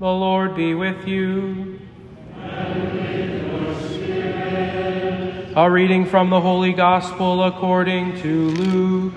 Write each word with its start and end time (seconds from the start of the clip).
The 0.00 0.06
Lord 0.06 0.56
be 0.56 0.72
with 0.72 1.06
you. 1.06 1.78
A 5.54 5.70
reading 5.70 6.06
from 6.06 6.30
the 6.30 6.40
Holy 6.40 6.72
Gospel 6.72 7.44
according 7.44 8.18
to 8.22 8.48
Luke. 8.48 9.12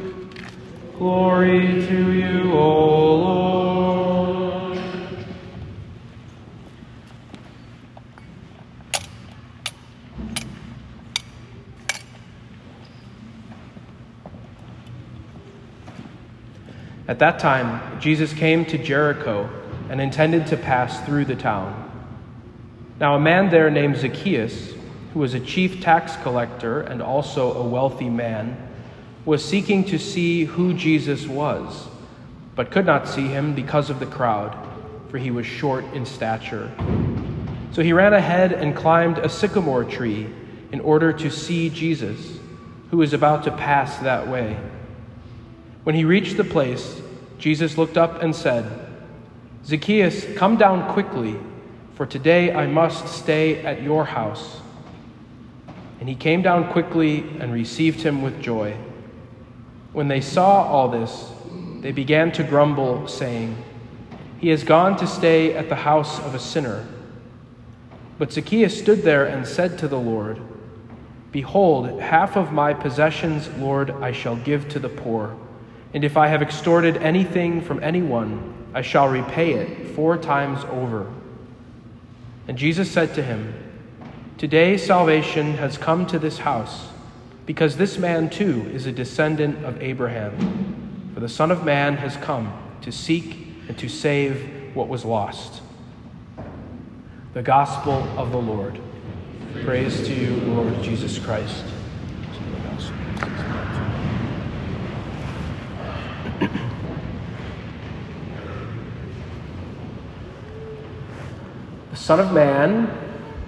Glory 0.98 1.88
to 1.88 2.12
you, 2.12 2.52
O 2.52 3.16
Lord. 3.16 4.78
At 17.08 17.20
that 17.20 17.40
time, 17.40 18.02
Jesus 18.02 18.34
came 18.34 18.66
to 18.66 18.78
Jericho 18.78 19.50
and 19.94 20.02
intended 20.02 20.48
to 20.48 20.58
pass 20.58 21.00
through 21.06 21.24
the 21.24 21.36
town. 21.36 21.72
Now, 23.00 23.14
a 23.14 23.20
man 23.20 23.52
there 23.52 23.70
named 23.70 23.96
Zacchaeus, 23.96 24.74
who 25.14 25.20
was 25.20 25.36
a 25.36 25.40
chief 25.40 25.82
tax 25.82 26.16
collector 26.24 26.82
and 26.82 27.00
also 27.00 27.54
a 27.54 27.64
wealthy 27.64 28.10
man, 28.10 28.58
was 29.24 29.46
seeking 29.46 29.84
to 29.84 30.00
see 30.00 30.46
who 30.46 30.74
Jesus 30.74 31.28
was, 31.28 31.90
but 32.56 32.72
could 32.72 32.88
not 32.88 33.08
see 33.08 33.28
him 33.28 33.54
because 33.54 33.92
of 33.92 34.00
the 34.00 34.08
crowd, 34.08 34.58
for 35.12 35.20
he 35.20 35.30
was 35.30 35.46
short 35.46 35.86
in 35.94 36.08
stature. 36.08 36.72
So 37.72 37.84
he 37.84 37.94
ran 37.94 38.16
ahead 38.16 38.52
and 38.52 38.76
climbed 38.76 39.20
a 39.20 39.30
sycamore 39.30 39.84
tree 39.84 40.28
in 40.72 40.80
order 40.80 41.14
to 41.14 41.30
see 41.30 41.70
Jesus, 41.70 42.40
who 42.90 42.98
was 42.98 43.14
about 43.14 43.44
to 43.44 43.52
pass 43.52 44.00
that 44.00 44.28
way. 44.28 44.58
When 45.84 45.94
he 45.94 46.04
reached 46.04 46.36
the 46.36 46.44
place, 46.44 47.00
Jesus 47.38 47.78
looked 47.78 47.96
up 47.96 48.24
and 48.24 48.36
said, 48.36 48.83
Zacchaeus, 49.66 50.26
come 50.36 50.58
down 50.58 50.92
quickly, 50.92 51.38
for 51.94 52.06
today 52.06 52.54
I 52.54 52.68
must 52.68 53.08
stay 53.08 53.64
at 53.64 53.82
your 53.82 54.04
house. 54.04 54.60
And 56.02 56.10
he 56.10 56.16
came 56.16 56.42
down 56.42 56.70
quickly 56.74 57.20
and 57.40 57.54
received 57.54 58.02
him 58.02 58.22
with 58.22 58.42
joy. 58.42 58.76
When 59.94 60.10
they 60.10 60.20
saw 60.20 60.64
all 60.64 60.90
this, 60.90 61.32
they 61.80 61.94
began 61.94 62.32
to 62.34 62.44
grumble, 62.44 63.08
saying, 63.08 63.56
He 64.38 64.50
has 64.50 64.66
gone 64.66 64.98
to 64.98 65.08
stay 65.08 65.54
at 65.54 65.70
the 65.70 65.76
house 65.76 66.20
of 66.20 66.36
a 66.36 66.40
sinner. 66.40 66.86
But 68.18 68.34
Zacchaeus 68.34 68.78
stood 68.78 69.04
there 69.04 69.26
and 69.26 69.48
said 69.48 69.78
to 69.80 69.88
the 69.88 70.00
Lord, 70.00 70.42
Behold, 71.32 72.02
half 72.02 72.36
of 72.36 72.52
my 72.52 72.74
possessions, 72.74 73.48
Lord, 73.58 73.92
I 73.92 74.12
shall 74.12 74.36
give 74.36 74.68
to 74.70 74.80
the 74.80 74.90
poor. 74.90 75.38
And 75.94 76.04
if 76.04 76.18
I 76.18 76.28
have 76.28 76.42
extorted 76.42 76.98
anything 76.98 77.62
from 77.62 77.82
anyone, 77.82 78.63
I 78.74 78.82
shall 78.82 79.08
repay 79.08 79.54
it 79.54 79.96
four 79.96 80.18
times 80.18 80.64
over. 80.66 81.12
And 82.48 82.58
Jesus 82.58 82.90
said 82.90 83.14
to 83.16 83.24
him, 83.24 83.54
Today 84.38 84.78
salvation 84.78 85.54
has 85.56 85.78
come 85.78 86.06
to 86.08 86.20
this 86.20 86.40
house, 86.40 86.88
because 87.46 87.78
this 87.78 87.98
man 87.98 88.30
too 88.30 88.70
is 88.74 88.86
a 88.86 88.92
descendant 88.92 89.64
of 89.64 89.82
Abraham. 89.82 91.12
For 91.14 91.20
the 91.20 91.30
Son 91.30 91.52
of 91.52 91.64
Man 91.64 91.98
has 91.98 92.18
come 92.18 92.52
to 92.82 92.92
seek 92.92 93.48
and 93.68 93.78
to 93.78 93.88
save 93.88 94.76
what 94.76 94.88
was 94.88 95.06
lost. 95.06 95.62
The 97.34 97.44
Gospel 97.44 98.04
of 98.18 98.32
the 98.32 98.38
Lord. 98.38 98.80
Praise 99.64 100.06
to 100.08 100.14
you, 100.14 100.36
Lord 100.54 100.82
Jesus 100.82 101.20
Christ. 101.20 101.64
The 111.92 111.93
Son 112.04 112.20
of 112.20 112.34
Man 112.34 112.88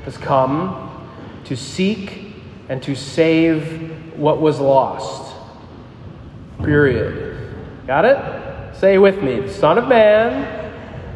has 0.05 0.17
come 0.17 1.09
to 1.43 1.57
seek 1.57 2.35
and 2.69 2.81
to 2.81 2.95
save 2.95 4.17
what 4.17 4.39
was 4.39 4.61
lost. 4.61 5.35
Period. 6.59 7.53
Got 7.85 8.05
it? 8.05 8.77
Say 8.77 8.97
with 8.97 9.21
me. 9.21 9.41
The 9.41 9.53
Son 9.53 9.77
of 9.77 9.89
Man 9.89 10.45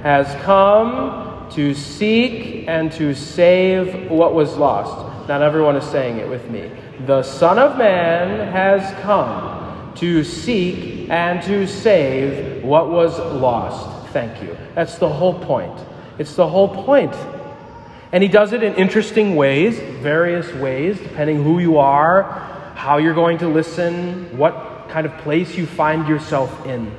has 0.04 0.28
come 0.44 1.50
to 1.52 1.74
seek 1.74 2.68
and 2.68 2.92
to 2.92 3.16
save 3.16 4.12
what 4.12 4.34
was 4.34 4.58
lost. 4.58 5.30
Not 5.30 5.42
everyone 5.42 5.78
is 5.78 5.86
saying 5.86 6.18
it 6.18 6.28
with 6.28 6.50
me. 6.50 6.70
The 7.06 7.24
Son 7.24 7.58
of 7.58 7.78
Man 7.78 8.52
has 8.52 8.94
come 9.02 9.94
to 9.96 10.26
seek 10.26 11.10
and 11.10 11.42
to 11.44 11.66
save 11.68 12.66
what 12.66 12.90
was 12.90 13.18
lost. 13.18 14.10
Thank 14.12 14.44
you. 14.44 14.58
That's 14.76 14.98
the 14.98 15.08
whole 15.08 15.40
point. 15.40 15.80
It's 16.20 16.36
the 16.36 16.48
whole 16.48 16.68
point. 16.86 17.16
And 18.12 18.22
he 18.22 18.30
does 18.30 18.54
it 18.54 18.62
in 18.62 18.76
interesting 18.76 19.36
ways, 19.36 19.80
various 19.80 20.52
ways, 20.54 21.00
depending 21.00 21.44
who 21.44 21.60
you 21.60 21.78
are, 21.78 22.24
how 22.76 22.98
you're 22.98 23.14
going 23.14 23.40
to 23.40 23.48
listen, 23.48 24.38
what 24.38 24.88
kind 24.90 25.06
of 25.06 25.18
place 25.20 25.56
you 25.56 25.66
find 25.66 26.08
yourself 26.08 26.66
in. 26.66 26.92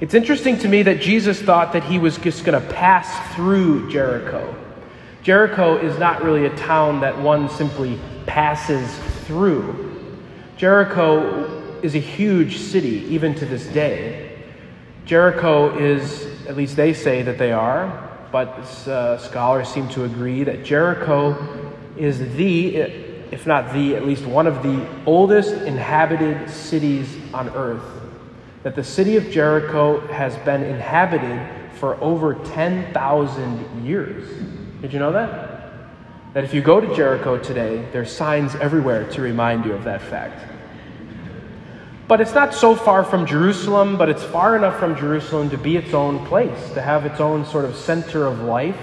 It's 0.00 0.14
interesting 0.14 0.58
to 0.58 0.68
me 0.68 0.82
that 0.82 1.00
Jesus 1.00 1.40
thought 1.40 1.72
that 1.72 1.84
he 1.84 1.98
was 1.98 2.18
just 2.18 2.44
going 2.44 2.60
to 2.60 2.74
pass 2.74 3.34
through 3.34 3.90
Jericho. 3.90 4.54
Jericho 5.22 5.78
is 5.78 5.98
not 5.98 6.22
really 6.22 6.46
a 6.46 6.56
town 6.56 7.00
that 7.00 7.18
one 7.18 7.48
simply 7.48 7.98
passes 8.26 8.98
through. 9.26 10.18
Jericho 10.56 11.78
is 11.82 11.94
a 11.94 12.00
huge 12.00 12.58
city, 12.58 13.04
even 13.08 13.34
to 13.36 13.46
this 13.46 13.66
day. 13.68 14.42
Jericho 15.06 15.78
is, 15.78 16.26
at 16.46 16.56
least 16.56 16.76
they 16.76 16.92
say 16.92 17.22
that 17.22 17.38
they 17.38 17.52
are, 17.52 18.10
but 18.30 18.48
uh, 18.88 19.18
scholars 19.18 19.68
seem 19.68 19.88
to 19.90 20.04
agree 20.04 20.44
that 20.44 20.64
Jericho 20.64 21.36
is 21.96 22.18
the, 22.36 22.76
if 22.76 23.46
not 23.46 23.72
the, 23.72 23.96
at 23.96 24.04
least 24.04 24.24
one 24.24 24.46
of 24.46 24.62
the 24.62 24.86
oldest 25.06 25.52
inhabited 25.52 26.50
cities 26.50 27.08
on 27.32 27.48
earth. 27.50 27.84
That 28.62 28.74
the 28.74 28.84
city 28.84 29.16
of 29.16 29.30
Jericho 29.30 30.00
has 30.08 30.36
been 30.38 30.62
inhabited 30.62 31.48
for 31.76 31.96
over 32.02 32.34
10,000 32.34 33.86
years. 33.86 34.28
Did 34.80 34.92
you 34.92 34.98
know 34.98 35.12
that? 35.12 35.54
That 36.34 36.44
if 36.44 36.52
you 36.52 36.60
go 36.60 36.80
to 36.80 36.94
Jericho 36.94 37.38
today, 37.38 37.86
there's 37.92 38.10
signs 38.10 38.54
everywhere 38.56 39.08
to 39.12 39.22
remind 39.22 39.64
you 39.64 39.72
of 39.72 39.84
that 39.84 40.02
fact. 40.02 40.50
But 42.06 42.20
it's 42.20 42.34
not 42.34 42.52
so 42.52 42.74
far 42.74 43.02
from 43.02 43.26
Jerusalem, 43.26 43.96
but 43.96 44.10
it's 44.10 44.22
far 44.22 44.56
enough 44.56 44.78
from 44.78 44.94
Jerusalem 44.94 45.48
to 45.50 45.58
be 45.58 45.76
its 45.76 45.94
own 45.94 46.24
place, 46.26 46.72
to 46.74 46.82
have 46.82 47.06
its 47.06 47.18
own 47.20 47.46
sort 47.46 47.64
of 47.64 47.74
center 47.76 48.26
of 48.26 48.40
life. 48.40 48.78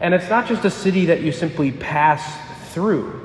And 0.00 0.14
it's 0.14 0.30
not 0.30 0.46
just 0.46 0.64
a 0.64 0.70
city 0.70 1.06
that 1.06 1.20
you 1.20 1.32
simply 1.32 1.72
pass 1.72 2.38
through. 2.72 3.22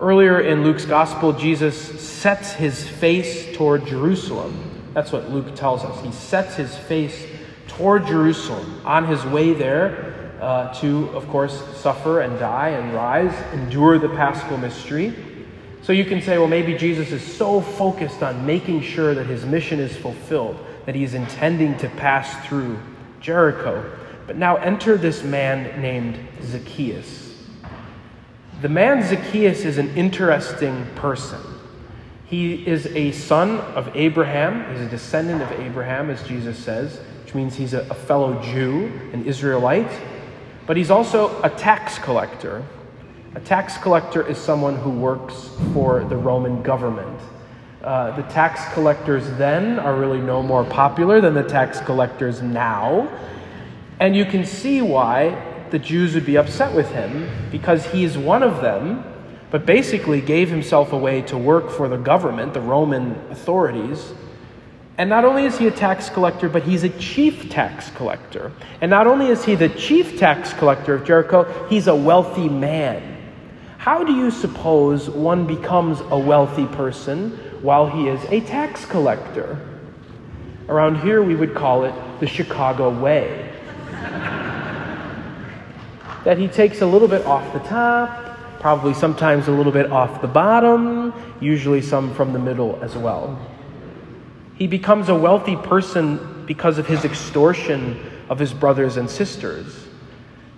Earlier 0.00 0.40
in 0.40 0.64
Luke's 0.64 0.84
gospel, 0.84 1.32
Jesus 1.32 1.76
sets 2.00 2.52
his 2.52 2.86
face 2.86 3.56
toward 3.56 3.86
Jerusalem. 3.86 4.90
That's 4.94 5.12
what 5.12 5.30
Luke 5.30 5.54
tells 5.54 5.84
us. 5.84 6.04
He 6.04 6.12
sets 6.12 6.56
his 6.56 6.76
face 6.76 7.26
toward 7.68 8.06
Jerusalem 8.06 8.80
on 8.84 9.06
his 9.06 9.24
way 9.26 9.52
there 9.52 10.34
uh, 10.40 10.74
to, 10.74 11.08
of 11.10 11.28
course, 11.28 11.62
suffer 11.76 12.20
and 12.20 12.38
die 12.38 12.70
and 12.70 12.92
rise, 12.92 13.32
endure 13.52 13.98
the 13.98 14.08
paschal 14.08 14.58
mystery. 14.58 15.14
So 15.82 15.92
you 15.92 16.04
can 16.04 16.22
say, 16.22 16.38
well, 16.38 16.46
maybe 16.46 16.74
Jesus 16.74 17.10
is 17.10 17.22
so 17.22 17.60
focused 17.60 18.22
on 18.22 18.46
making 18.46 18.82
sure 18.82 19.14
that 19.14 19.26
his 19.26 19.44
mission 19.44 19.80
is 19.80 19.96
fulfilled 19.96 20.58
that 20.86 20.94
he's 20.94 21.14
intending 21.14 21.76
to 21.78 21.88
pass 21.90 22.46
through 22.46 22.78
Jericho. 23.20 23.84
But 24.26 24.36
now 24.36 24.56
enter 24.56 24.96
this 24.96 25.22
man 25.22 25.80
named 25.80 26.18
Zacchaeus. 26.42 27.46
The 28.60 28.68
man 28.68 29.02
Zacchaeus 29.02 29.64
is 29.64 29.78
an 29.78 29.94
interesting 29.96 30.86
person. 30.94 31.40
He 32.26 32.66
is 32.66 32.86
a 32.86 33.12
son 33.12 33.58
of 33.58 33.94
Abraham, 33.94 34.72
he's 34.72 34.86
a 34.86 34.88
descendant 34.88 35.42
of 35.42 35.52
Abraham, 35.60 36.08
as 36.08 36.22
Jesus 36.22 36.56
says, 36.56 36.98
which 37.24 37.34
means 37.34 37.56
he's 37.56 37.74
a, 37.74 37.94
fellow 37.94 38.40
Jew, 38.42 38.86
an 39.12 39.24
Israelite. 39.26 39.90
But 40.66 40.76
he's 40.76 40.90
also 40.90 41.42
a 41.42 41.50
tax 41.50 41.98
collector. 41.98 42.64
A 43.34 43.40
tax 43.40 43.78
collector 43.78 44.26
is 44.26 44.36
someone 44.36 44.76
who 44.76 44.90
works 44.90 45.48
for 45.72 46.04
the 46.04 46.16
Roman 46.16 46.62
government. 46.62 47.18
Uh, 47.82 48.14
the 48.14 48.24
tax 48.24 48.70
collectors 48.74 49.26
then 49.38 49.78
are 49.78 49.96
really 49.96 50.20
no 50.20 50.42
more 50.42 50.64
popular 50.64 51.18
than 51.18 51.32
the 51.32 51.42
tax 51.42 51.80
collectors 51.80 52.42
now. 52.42 53.08
And 54.00 54.14
you 54.14 54.26
can 54.26 54.44
see 54.44 54.82
why 54.82 55.42
the 55.70 55.78
Jews 55.78 56.14
would 56.14 56.26
be 56.26 56.36
upset 56.36 56.74
with 56.74 56.90
him 56.90 57.26
because 57.50 57.86
he 57.86 58.04
is 58.04 58.18
one 58.18 58.42
of 58.42 58.60
them, 58.60 59.02
but 59.50 59.64
basically 59.64 60.20
gave 60.20 60.50
himself 60.50 60.92
away 60.92 61.22
to 61.22 61.38
work 61.38 61.70
for 61.70 61.88
the 61.88 61.96
government, 61.96 62.52
the 62.52 62.60
Roman 62.60 63.12
authorities. 63.30 64.12
And 64.98 65.08
not 65.08 65.24
only 65.24 65.46
is 65.46 65.56
he 65.56 65.66
a 65.68 65.70
tax 65.70 66.10
collector, 66.10 66.50
but 66.50 66.64
he's 66.64 66.84
a 66.84 66.90
chief 66.90 67.48
tax 67.48 67.88
collector. 67.92 68.52
And 68.82 68.90
not 68.90 69.06
only 69.06 69.28
is 69.28 69.42
he 69.42 69.54
the 69.54 69.70
chief 69.70 70.18
tax 70.18 70.52
collector 70.52 70.96
of 70.96 71.06
Jericho, 71.06 71.66
he's 71.70 71.86
a 71.86 71.96
wealthy 71.96 72.50
man. 72.50 73.11
How 73.82 74.04
do 74.04 74.12
you 74.12 74.30
suppose 74.30 75.10
one 75.10 75.44
becomes 75.44 75.98
a 76.02 76.16
wealthy 76.16 76.66
person 76.66 77.30
while 77.62 77.88
he 77.88 78.06
is 78.06 78.24
a 78.26 78.38
tax 78.42 78.84
collector? 78.84 79.58
Around 80.68 81.00
here, 81.00 81.20
we 81.20 81.34
would 81.34 81.52
call 81.52 81.82
it 81.82 81.92
the 82.20 82.28
Chicago 82.28 82.96
Way. 82.96 83.50
that 86.22 86.38
he 86.38 86.46
takes 86.46 86.80
a 86.80 86.86
little 86.86 87.08
bit 87.08 87.26
off 87.26 87.52
the 87.52 87.58
top, 87.58 88.38
probably 88.60 88.94
sometimes 88.94 89.48
a 89.48 89.50
little 89.50 89.72
bit 89.72 89.90
off 89.90 90.20
the 90.20 90.28
bottom, 90.28 91.12
usually 91.40 91.82
some 91.82 92.14
from 92.14 92.32
the 92.32 92.38
middle 92.38 92.78
as 92.84 92.96
well. 92.96 93.36
He 94.54 94.68
becomes 94.68 95.08
a 95.08 95.14
wealthy 95.16 95.56
person 95.56 96.44
because 96.46 96.78
of 96.78 96.86
his 96.86 97.04
extortion 97.04 97.98
of 98.28 98.38
his 98.38 98.52
brothers 98.52 98.96
and 98.96 99.10
sisters. 99.10 99.88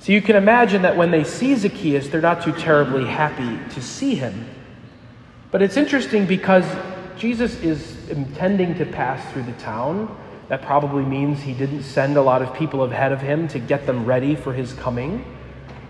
So 0.00 0.12
you 0.12 0.20
can 0.20 0.36
imagine 0.36 0.82
that 0.82 0.96
when 0.96 1.10
they 1.10 1.24
see 1.24 1.54
Zacchaeus, 1.54 2.08
they're 2.08 2.20
not 2.20 2.42
too 2.42 2.52
terribly 2.52 3.06
happy 3.06 3.58
to 3.74 3.82
see 3.82 4.14
him. 4.14 4.48
But 5.50 5.62
it's 5.62 5.76
interesting 5.76 6.26
because 6.26 6.64
Jesus 7.16 7.54
is 7.60 8.08
intending 8.08 8.74
to 8.76 8.84
pass 8.84 9.32
through 9.32 9.44
the 9.44 9.52
town. 9.52 10.14
That 10.48 10.62
probably 10.62 11.04
means 11.04 11.40
he 11.40 11.54
didn't 11.54 11.84
send 11.84 12.16
a 12.16 12.22
lot 12.22 12.42
of 12.42 12.52
people 12.52 12.82
ahead 12.84 13.12
of 13.12 13.20
him 13.20 13.48
to 13.48 13.58
get 13.58 13.86
them 13.86 14.04
ready 14.04 14.34
for 14.34 14.52
his 14.52 14.74
coming. 14.74 15.24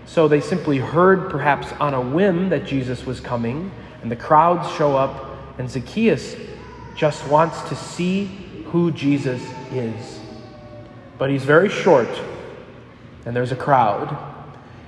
So 0.05 0.27
they 0.27 0.39
simply 0.39 0.77
heard, 0.77 1.29
perhaps 1.29 1.71
on 1.73 1.93
a 1.93 2.01
whim, 2.01 2.49
that 2.49 2.65
Jesus 2.65 3.05
was 3.05 3.19
coming, 3.19 3.71
and 4.01 4.11
the 4.11 4.15
crowds 4.15 4.71
show 4.75 4.95
up, 4.95 5.35
and 5.57 5.69
Zacchaeus 5.69 6.35
just 6.95 7.27
wants 7.27 7.61
to 7.69 7.75
see 7.75 8.25
who 8.65 8.91
Jesus 8.91 9.41
is. 9.71 10.19
But 11.17 11.31
he's 11.31 11.43
very 11.43 11.69
short, 11.69 12.09
and 13.25 13.35
there's 13.35 13.51
a 13.51 13.55
crowd. 13.55 14.15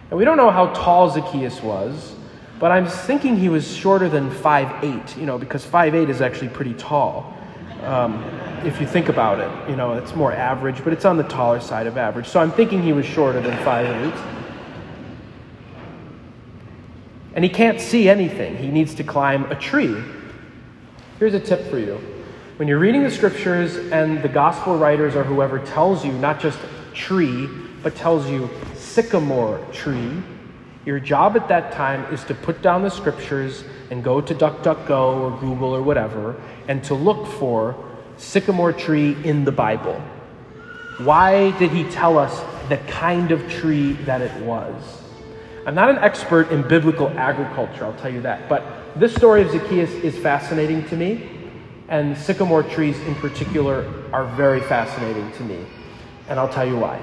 And 0.09 0.17
we 0.17 0.23
don't 0.23 0.37
know 0.37 0.51
how 0.51 0.67
tall 0.67 1.09
Zacchaeus 1.09 1.61
was, 1.61 2.15
but 2.59 2.71
I'm 2.71 2.87
thinking 2.87 3.35
he 3.35 3.49
was 3.49 3.69
shorter 3.69 4.09
than 4.09 4.31
5'8, 4.31 5.17
you 5.17 5.25
know, 5.25 5.37
because 5.37 5.65
5'8 5.65 6.09
is 6.09 6.21
actually 6.21 6.49
pretty 6.49 6.73
tall. 6.75 7.35
Um, 7.83 8.23
if 8.63 8.81
you 8.81 8.87
think 8.87 9.09
about 9.09 9.39
it, 9.39 9.69
you 9.69 9.75
know, 9.75 9.93
it's 9.93 10.15
more 10.15 10.33
average, 10.33 10.83
but 10.83 10.93
it's 10.93 11.05
on 11.05 11.17
the 11.17 11.23
taller 11.23 11.59
side 11.59 11.87
of 11.87 11.97
average. 11.97 12.27
So 12.27 12.39
I'm 12.39 12.51
thinking 12.51 12.81
he 12.81 12.93
was 12.93 13.05
shorter 13.05 13.41
than 13.41 13.55
5'8. 13.59 14.33
And 17.35 17.43
he 17.43 17.49
can't 17.49 17.79
see 17.79 18.09
anything. 18.09 18.57
He 18.57 18.69
needs 18.69 18.95
to 18.95 19.03
climb 19.03 19.43
a 19.51 19.55
tree. 19.55 19.95
Here's 21.19 21.35
a 21.35 21.39
tip 21.39 21.69
for 21.69 21.77
you. 21.77 21.99
When 22.57 22.67
you're 22.67 22.79
reading 22.79 23.03
the 23.03 23.11
scriptures 23.11 23.75
and 23.75 24.23
the 24.23 24.29
gospel 24.29 24.75
writers 24.75 25.15
or 25.15 25.23
whoever 25.23 25.59
tells 25.59 26.03
you 26.03 26.11
not 26.13 26.39
just 26.39 26.57
tree, 26.95 27.47
but 27.83 27.95
tells 27.95 28.29
you 28.29 28.49
sycamore 28.75 29.59
tree, 29.71 30.11
your 30.85 30.99
job 30.99 31.35
at 31.35 31.47
that 31.49 31.73
time 31.73 32.03
is 32.13 32.23
to 32.25 32.33
put 32.33 32.61
down 32.61 32.81
the 32.81 32.89
scriptures 32.89 33.63
and 33.91 34.03
go 34.03 34.21
to 34.21 34.33
DuckDuckGo 34.33 35.17
or 35.17 35.39
Google 35.39 35.75
or 35.75 35.81
whatever 35.81 36.35
and 36.67 36.83
to 36.85 36.93
look 36.93 37.27
for 37.27 37.75
sycamore 38.17 38.73
tree 38.73 39.15
in 39.23 39.43
the 39.43 39.51
Bible. 39.51 40.01
Why 40.99 41.51
did 41.59 41.71
he 41.71 41.83
tell 41.89 42.17
us 42.17 42.41
the 42.69 42.77
kind 42.89 43.31
of 43.31 43.47
tree 43.49 43.93
that 44.05 44.21
it 44.21 44.43
was? 44.43 45.01
I'm 45.65 45.75
not 45.75 45.89
an 45.89 45.97
expert 45.97 46.51
in 46.51 46.65
biblical 46.67 47.09
agriculture, 47.09 47.83
I'll 47.85 47.93
tell 47.99 48.11
you 48.11 48.21
that, 48.21 48.47
but 48.47 48.63
this 48.95 49.13
story 49.13 49.41
of 49.41 49.51
Zacchaeus 49.51 49.91
is 49.91 50.17
fascinating 50.17 50.87
to 50.87 50.95
me, 50.95 51.29
and 51.89 52.17
sycamore 52.17 52.63
trees 52.63 52.97
in 53.01 53.15
particular 53.15 53.85
are 54.13 54.25
very 54.35 54.61
fascinating 54.61 55.31
to 55.33 55.43
me, 55.43 55.65
and 56.29 56.39
I'll 56.39 56.47
tell 56.47 56.65
you 56.65 56.77
why. 56.77 56.99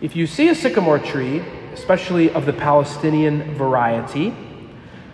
If 0.00 0.16
you 0.16 0.26
see 0.26 0.48
a 0.48 0.54
sycamore 0.54 0.98
tree, 0.98 1.42
especially 1.72 2.30
of 2.30 2.46
the 2.46 2.52
Palestinian 2.52 3.54
variety, 3.54 4.34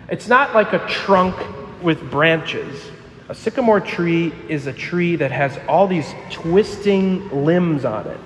it's 0.09 0.27
not 0.27 0.53
like 0.53 0.73
a 0.73 0.79
trunk 0.87 1.35
with 1.81 2.09
branches. 2.11 2.91
A 3.29 3.35
sycamore 3.35 3.79
tree 3.79 4.33
is 4.49 4.67
a 4.67 4.73
tree 4.73 5.15
that 5.15 5.31
has 5.31 5.57
all 5.67 5.87
these 5.87 6.13
twisting 6.29 7.45
limbs 7.45 7.85
on 7.85 8.07
it, 8.07 8.19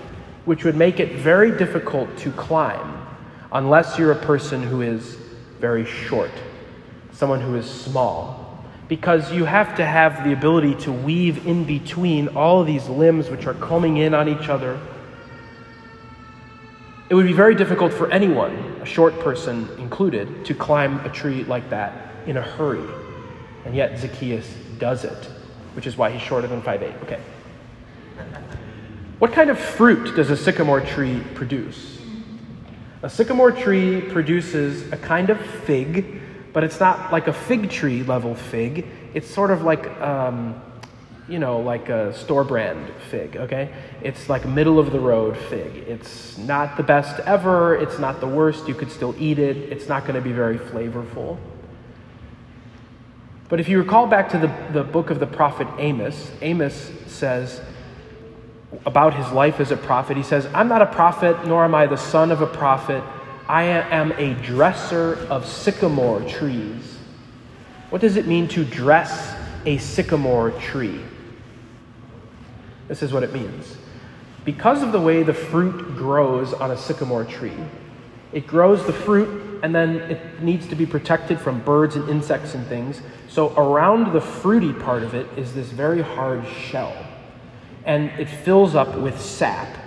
which 0.45 0.63
would 0.63 0.75
make 0.75 0.99
it 0.99 1.19
very 1.19 1.55
difficult 1.55 2.17
to 2.17 2.31
climb 2.31 3.05
unless 3.51 3.99
you're 3.99 4.11
a 4.11 4.25
person 4.25 4.63
who 4.63 4.81
is 4.81 5.17
very 5.59 5.85
short, 5.85 6.31
someone 7.11 7.39
who 7.39 7.55
is 7.55 7.69
small. 7.69 8.63
Because 8.87 9.31
you 9.31 9.45
have 9.45 9.75
to 9.77 9.85
have 9.85 10.23
the 10.23 10.33
ability 10.33 10.75
to 10.83 10.91
weave 10.91 11.47
in 11.47 11.63
between 11.65 12.29
all 12.29 12.61
of 12.61 12.67
these 12.67 12.87
limbs 12.87 13.29
which 13.29 13.45
are 13.45 13.53
coming 13.55 13.97
in 13.97 14.13
on 14.13 14.27
each 14.27 14.49
other. 14.49 14.79
It 17.07 17.13
would 17.13 17.27
be 17.27 17.33
very 17.33 17.53
difficult 17.53 17.93
for 17.93 18.09
anyone, 18.11 18.55
a 18.81 18.85
short 18.85 19.19
person 19.19 19.69
included, 19.77 20.45
to 20.45 20.55
climb 20.55 20.99
a 21.05 21.09
tree 21.09 21.43
like 21.43 21.69
that 21.69 22.11
in 22.25 22.37
a 22.37 22.41
hurry. 22.41 22.83
And 23.63 23.75
yet 23.75 23.99
Zacchaeus 23.99 24.51
does 24.79 25.03
it, 25.03 25.25
which 25.73 25.85
is 25.85 25.97
why 25.97 26.09
he's 26.09 26.21
shorter 26.21 26.47
than 26.47 26.63
5'8. 26.63 27.03
Okay. 27.03 27.19
What 29.19 29.33
kind 29.33 29.51
of 29.51 29.59
fruit 29.59 30.15
does 30.15 30.31
a 30.31 30.37
sycamore 30.37 30.81
tree 30.81 31.21
produce? 31.35 32.01
A 33.03 33.09
sycamore 33.09 33.51
tree 33.51 34.01
produces 34.01 34.91
a 34.91 34.97
kind 34.97 35.29
of 35.29 35.39
fig, 35.39 36.21
but 36.53 36.63
it's 36.63 36.79
not 36.79 37.11
like 37.11 37.27
a 37.27 37.33
fig 37.33 37.69
tree 37.69 38.01
level 38.01 38.33
fig. 38.33 38.87
It's 39.13 39.29
sort 39.29 39.51
of 39.51 39.63
like, 39.63 39.85
um, 40.01 40.59
you 41.27 41.39
know, 41.39 41.59
like 41.59 41.89
a 41.89 42.13
store 42.13 42.43
brand 42.43 42.87
fig, 43.09 43.35
okay? 43.35 43.73
It's 44.01 44.29
like 44.29 44.45
middle 44.45 44.77
of 44.77 44.91
the 44.91 44.99
road 44.99 45.35
fig. 45.35 45.75
It's 45.87 46.37
not 46.37 46.77
the 46.77 46.83
best 46.83 47.19
ever. 47.21 47.75
It's 47.75 47.97
not 47.97 48.19
the 48.19 48.27
worst. 48.27 48.67
You 48.67 48.75
could 48.75 48.91
still 48.91 49.15
eat 49.17 49.39
it. 49.39 49.57
It's 49.57 49.87
not 49.87 50.03
going 50.03 50.15
to 50.15 50.21
be 50.21 50.31
very 50.31 50.59
flavorful. 50.59 51.37
But 53.49 53.59
if 53.59 53.69
you 53.69 53.79
recall 53.79 54.07
back 54.07 54.29
to 54.29 54.37
the, 54.37 54.53
the 54.71 54.83
book 54.83 55.09
of 55.09 55.19
the 55.19 55.27
prophet 55.27 55.67
Amos, 55.77 56.31
Amos 56.41 56.91
says, 57.07 57.61
about 58.85 59.13
his 59.13 59.31
life 59.31 59.59
as 59.59 59.71
a 59.71 59.77
prophet. 59.77 60.17
He 60.17 60.23
says, 60.23 60.47
I'm 60.53 60.67
not 60.67 60.81
a 60.81 60.87
prophet, 60.87 61.45
nor 61.45 61.63
am 61.63 61.73
I 61.73 61.85
the 61.87 61.97
son 61.97 62.31
of 62.31 62.41
a 62.41 62.47
prophet. 62.47 63.03
I 63.47 63.63
am 63.63 64.11
a 64.13 64.33
dresser 64.41 65.15
of 65.29 65.45
sycamore 65.45 66.21
trees. 66.21 66.97
What 67.89 68.01
does 68.01 68.17
it 68.17 68.27
mean 68.27 68.47
to 68.49 68.65
dress 68.65 69.35
a 69.65 69.77
sycamore 69.77 70.51
tree? 70.51 70.99
This 72.87 73.01
is 73.01 73.11
what 73.11 73.23
it 73.23 73.33
means. 73.33 73.77
Because 74.43 74.83
of 74.83 74.91
the 74.91 75.01
way 75.01 75.23
the 75.23 75.33
fruit 75.33 75.95
grows 75.95 76.53
on 76.53 76.71
a 76.71 76.77
sycamore 76.77 77.25
tree, 77.25 77.57
it 78.31 78.45
grows 78.45 78.85
the 78.85 78.93
fruit 78.93 79.59
and 79.63 79.73
then 79.73 79.97
it 80.11 80.41
needs 80.41 80.67
to 80.67 80.75
be 80.75 80.85
protected 80.85 81.39
from 81.39 81.61
birds 81.61 81.95
and 81.95 82.07
insects 82.09 82.53
and 82.53 82.65
things. 82.67 83.01
So, 83.27 83.55
around 83.55 84.13
the 84.13 84.21
fruity 84.21 84.73
part 84.73 85.01
of 85.01 85.15
it 85.15 85.25
is 85.37 85.53
this 85.55 85.69
very 85.69 86.01
hard 86.01 86.45
shell 86.47 86.95
and 87.85 88.09
it 88.19 88.27
fills 88.29 88.75
up 88.75 88.95
with 88.97 89.19
sap. 89.19 89.77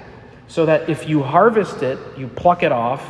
So 0.49 0.65
that 0.67 0.89
if 0.89 1.09
you 1.09 1.23
harvest 1.23 1.83
it, 1.83 1.99
you 2.17 2.27
pluck 2.27 2.63
it 2.63 2.73
off 2.73 3.05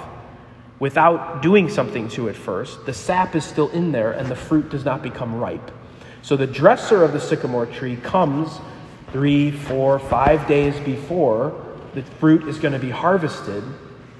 without 0.80 1.40
doing 1.40 1.68
something 1.68 2.08
to 2.08 2.28
it 2.28 2.34
first, 2.34 2.84
the 2.84 2.92
sap 2.92 3.36
is 3.36 3.44
still 3.44 3.68
in 3.70 3.92
there 3.92 4.12
and 4.12 4.28
the 4.28 4.36
fruit 4.36 4.70
does 4.70 4.84
not 4.84 5.02
become 5.02 5.36
ripe. 5.36 5.70
So 6.22 6.36
the 6.36 6.46
dresser 6.46 7.04
of 7.04 7.12
the 7.12 7.20
sycamore 7.20 7.66
tree 7.66 7.96
comes 7.96 8.58
three, 9.12 9.50
four, 9.50 9.98
five 9.98 10.46
days 10.46 10.78
before 10.80 11.64
the 11.94 12.02
fruit 12.02 12.46
is 12.48 12.58
going 12.58 12.72
to 12.72 12.78
be 12.78 12.90
harvested 12.90 13.64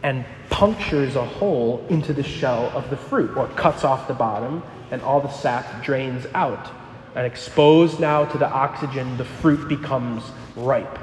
and 0.03 0.25
punctures 0.51 1.17
a 1.17 1.25
hole 1.25 1.85
into 1.91 2.13
the 2.13 2.23
shell 2.23 2.67
of 2.75 2.89
the 2.91 2.97
fruit 2.97 3.37
or 3.37 3.49
cuts 3.49 3.85
off 3.85 4.09
the 4.09 4.15
bottom 4.15 4.63
and 4.91 5.03
all 5.03 5.21
the 5.21 5.29
sap 5.29 5.83
drains 5.83 6.27
out. 6.35 6.71
And 7.15 7.27
exposed 7.27 8.01
now 8.01 8.25
to 8.27 8.39
the 8.39 8.49
oxygen, 8.49 9.17
the 9.17 9.25
fruit 9.25 9.69
becomes 9.69 10.23
ripe. 10.57 10.99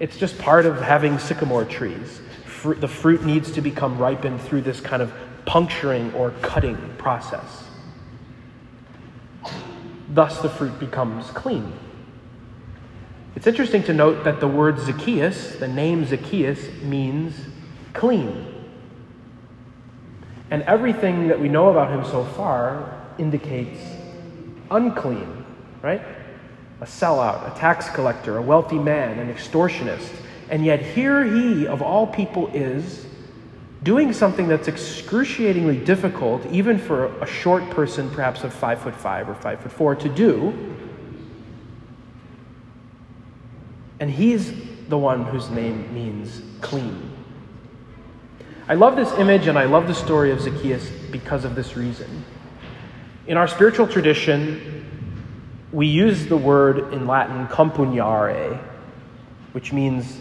It's 0.00 0.16
just 0.16 0.38
part 0.38 0.66
of 0.66 0.80
having 0.80 1.18
sycamore 1.18 1.64
trees. 1.64 2.20
Fru- 2.46 2.74
the 2.74 2.88
fruit 2.88 3.24
needs 3.24 3.52
to 3.52 3.60
become 3.60 3.98
ripened 3.98 4.40
through 4.40 4.62
this 4.62 4.80
kind 4.80 5.02
of 5.02 5.12
puncturing 5.44 6.12
or 6.14 6.30
cutting 6.42 6.76
process. 6.96 7.64
Thus, 10.08 10.40
the 10.40 10.48
fruit 10.48 10.78
becomes 10.80 11.26
clean. 11.30 11.72
It's 13.44 13.48
interesting 13.50 13.82
to 13.82 13.92
note 13.92 14.24
that 14.24 14.40
the 14.40 14.48
word 14.48 14.78
Zacchaeus, 14.78 15.56
the 15.56 15.68
name 15.68 16.06
Zacchaeus, 16.06 16.66
means 16.80 17.34
clean. 17.92 18.46
And 20.50 20.62
everything 20.62 21.28
that 21.28 21.38
we 21.38 21.50
know 21.50 21.68
about 21.68 21.90
him 21.90 22.10
so 22.10 22.24
far 22.24 23.06
indicates 23.18 23.78
unclean, 24.70 25.44
right? 25.82 26.00
a 26.80 26.86
sellout, 26.86 27.54
a 27.54 27.58
tax 27.58 27.90
collector, 27.90 28.38
a 28.38 28.42
wealthy 28.42 28.78
man, 28.78 29.18
an 29.18 29.30
extortionist. 29.30 30.10
And 30.48 30.64
yet, 30.64 30.80
here 30.80 31.22
he, 31.22 31.66
of 31.66 31.82
all 31.82 32.06
people, 32.06 32.48
is 32.54 33.04
doing 33.82 34.14
something 34.14 34.48
that's 34.48 34.68
excruciatingly 34.68 35.84
difficult, 35.84 36.46
even 36.46 36.78
for 36.78 37.14
a 37.22 37.26
short 37.26 37.68
person, 37.68 38.08
perhaps 38.08 38.42
of 38.42 38.54
five 38.54 38.80
foot 38.80 38.94
five 38.94 39.28
or 39.28 39.34
five 39.34 39.60
foot 39.60 39.72
four, 39.72 39.94
to 39.96 40.08
do. 40.08 40.74
And 44.04 44.12
he's 44.12 44.52
the 44.90 44.98
one 44.98 45.24
whose 45.24 45.48
name 45.48 45.94
means 45.94 46.42
clean. 46.60 47.10
I 48.68 48.74
love 48.74 48.96
this 48.96 49.10
image 49.12 49.46
and 49.46 49.58
I 49.58 49.64
love 49.64 49.86
the 49.86 49.94
story 49.94 50.30
of 50.30 50.42
Zacchaeus 50.42 50.90
because 51.10 51.46
of 51.46 51.54
this 51.54 51.74
reason. 51.74 52.22
In 53.26 53.38
our 53.38 53.48
spiritual 53.48 53.86
tradition, 53.86 54.84
we 55.72 55.86
use 55.86 56.26
the 56.26 56.36
word 56.36 56.92
in 56.92 57.06
Latin 57.06 57.46
compungere, 57.46 58.62
which 59.52 59.72
means 59.72 60.18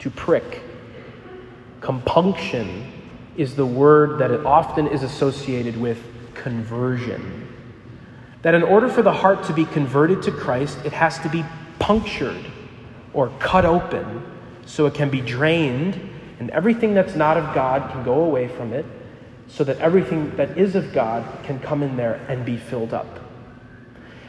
to 0.00 0.10
prick 0.10 0.60
Compunction 1.80 2.92
is 3.38 3.56
the 3.56 3.64
word 3.64 4.18
that 4.18 4.32
it 4.32 4.44
often 4.44 4.86
is 4.86 5.02
associated 5.02 5.80
with 5.80 5.96
conversion. 6.34 7.48
That 8.42 8.52
in 8.52 8.62
order 8.62 8.90
for 8.90 9.00
the 9.00 9.14
heart 9.14 9.44
to 9.44 9.54
be 9.54 9.64
converted 9.64 10.20
to 10.24 10.30
Christ, 10.30 10.76
it 10.84 10.92
has 10.92 11.18
to 11.20 11.30
be 11.30 11.42
punctured 11.78 12.44
or 13.14 13.30
cut 13.38 13.64
open 13.64 14.22
so 14.66 14.86
it 14.86 14.94
can 14.94 15.08
be 15.08 15.20
drained 15.20 16.10
and 16.38 16.50
everything 16.50 16.94
that's 16.94 17.14
not 17.14 17.36
of 17.36 17.54
God 17.54 17.90
can 17.90 18.04
go 18.04 18.24
away 18.24 18.48
from 18.48 18.72
it 18.72 18.84
so 19.48 19.64
that 19.64 19.78
everything 19.78 20.34
that 20.36 20.58
is 20.58 20.74
of 20.74 20.92
God 20.92 21.24
can 21.44 21.60
come 21.60 21.82
in 21.82 21.96
there 21.96 22.14
and 22.28 22.44
be 22.44 22.56
filled 22.56 22.92
up. 22.92 23.20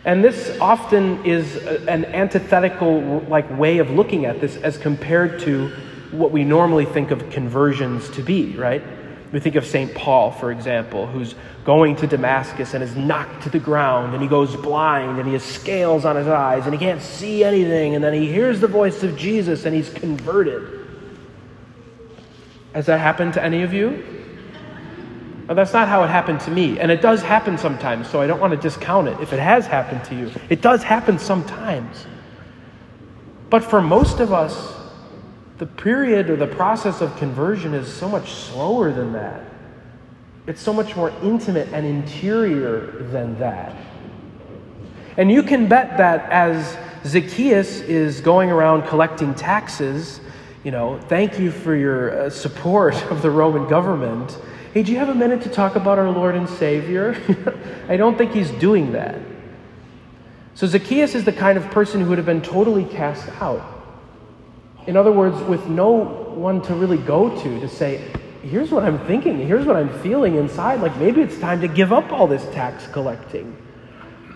And 0.05 0.23
this 0.23 0.55
often 0.61 1.25
is 1.25 1.57
an 1.87 2.05
antithetical 2.05 3.21
like 3.27 3.49
way 3.57 3.79
of 3.79 3.89
looking 3.89 4.25
at 4.25 4.39
this 4.39 4.55
as 4.57 4.77
compared 4.77 5.39
to 5.41 5.69
what 6.11 6.31
we 6.31 6.43
normally 6.43 6.85
think 6.85 7.09
of 7.09 7.29
conversions 7.31 8.07
to 8.11 8.21
be, 8.21 8.55
right? 8.55 8.83
We 9.35 9.41
think 9.41 9.55
of 9.55 9.65
St. 9.65 9.93
Paul, 9.93 10.31
for 10.31 10.49
example, 10.49 11.07
who's 11.07 11.35
going 11.65 11.97
to 11.97 12.07
Damascus 12.07 12.73
and 12.73 12.81
is 12.81 12.95
knocked 12.95 13.43
to 13.43 13.49
the 13.49 13.59
ground 13.59 14.13
and 14.13 14.23
he 14.23 14.29
goes 14.29 14.55
blind 14.55 15.17
and 15.17 15.27
he 15.27 15.33
has 15.33 15.43
scales 15.43 16.05
on 16.05 16.15
his 16.15 16.29
eyes 16.29 16.63
and 16.63 16.73
he 16.73 16.79
can't 16.79 17.01
see 17.01 17.43
anything 17.43 17.95
and 17.95 18.01
then 18.01 18.13
he 18.13 18.31
hears 18.31 18.61
the 18.61 18.67
voice 18.69 19.03
of 19.03 19.17
Jesus 19.17 19.65
and 19.65 19.75
he's 19.75 19.89
converted. 19.89 20.87
Has 22.73 22.85
that 22.85 23.01
happened 23.01 23.33
to 23.33 23.43
any 23.43 23.61
of 23.63 23.73
you? 23.73 24.05
Well, 25.47 25.55
that's 25.55 25.73
not 25.73 25.89
how 25.89 26.01
it 26.05 26.07
happened 26.07 26.39
to 26.39 26.51
me. 26.51 26.79
And 26.79 26.89
it 26.89 27.01
does 27.01 27.21
happen 27.21 27.57
sometimes, 27.57 28.09
so 28.09 28.21
I 28.21 28.27
don't 28.27 28.39
want 28.39 28.51
to 28.51 28.57
discount 28.57 29.09
it 29.09 29.19
if 29.19 29.33
it 29.33 29.39
has 29.39 29.67
happened 29.67 30.05
to 30.05 30.15
you. 30.15 30.31
It 30.47 30.61
does 30.61 30.81
happen 30.81 31.19
sometimes. 31.19 32.07
But 33.49 33.65
for 33.65 33.81
most 33.81 34.21
of 34.21 34.31
us, 34.31 34.84
the 35.57 35.65
period 35.65 36.29
or 36.29 36.35
the 36.35 36.47
process 36.47 37.01
of 37.01 37.15
conversion 37.17 37.73
is 37.73 37.91
so 37.91 38.09
much 38.09 38.33
slower 38.33 38.91
than 38.91 39.13
that. 39.13 39.41
It's 40.47 40.61
so 40.61 40.73
much 40.73 40.95
more 40.95 41.11
intimate 41.23 41.69
and 41.71 41.85
interior 41.85 42.91
than 43.11 43.39
that. 43.39 43.75
And 45.17 45.31
you 45.31 45.43
can 45.43 45.67
bet 45.67 45.97
that 45.97 46.29
as 46.29 46.77
Zacchaeus 47.05 47.79
is 47.81 48.19
going 48.19 48.51
around 48.51 48.87
collecting 48.87 49.33
taxes, 49.33 50.19
you 50.63 50.71
know, 50.71 50.99
thank 51.07 51.39
you 51.39 51.51
for 51.51 51.75
your 51.75 52.25
uh, 52.25 52.29
support 52.29 52.95
of 53.11 53.21
the 53.21 53.31
Roman 53.31 53.67
government. 53.67 54.37
Hey, 54.73 54.83
do 54.83 54.91
you 54.91 54.97
have 54.97 55.09
a 55.09 55.15
minute 55.15 55.41
to 55.43 55.49
talk 55.49 55.75
about 55.75 55.97
our 55.97 56.09
Lord 56.09 56.35
and 56.35 56.49
Savior? 56.49 57.15
I 57.87 57.95
don't 57.95 58.17
think 58.17 58.33
he's 58.33 58.51
doing 58.51 58.91
that. 58.91 59.19
So 60.53 60.67
Zacchaeus 60.67 61.15
is 61.15 61.23
the 61.23 61.31
kind 61.31 61.57
of 61.57 61.65
person 61.71 62.01
who 62.01 62.09
would 62.09 62.17
have 62.17 62.25
been 62.25 62.41
totally 62.41 62.83
cast 62.83 63.29
out. 63.41 63.74
In 64.87 64.95
other 64.95 65.11
words, 65.11 65.41
with 65.43 65.67
no 65.67 65.91
one 65.93 66.61
to 66.63 66.75
really 66.75 66.97
go 66.97 67.29
to 67.41 67.59
to 67.59 67.67
say, 67.67 68.11
here's 68.43 68.71
what 68.71 68.83
I'm 68.83 68.99
thinking, 69.07 69.39
here's 69.39 69.65
what 69.65 69.75
I'm 69.75 69.89
feeling 69.99 70.35
inside. 70.35 70.81
Like 70.81 70.95
maybe 70.97 71.21
it's 71.21 71.39
time 71.39 71.61
to 71.61 71.67
give 71.67 71.91
up 71.91 72.11
all 72.11 72.27
this 72.27 72.45
tax 72.53 72.85
collecting. 72.87 73.57